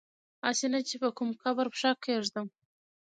[0.45, 2.47] هسي نه چي په کوم قبر پښه کیږدم